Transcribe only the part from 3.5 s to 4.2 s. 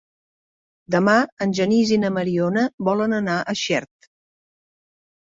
a Xert.